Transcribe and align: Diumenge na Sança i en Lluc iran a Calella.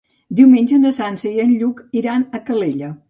Diumenge 0.37 0.79
na 0.85 0.93
Sança 0.99 1.33
i 1.35 1.43
en 1.45 1.53
Lluc 1.59 1.85
iran 2.03 2.27
a 2.39 2.43
Calella. 2.49 2.91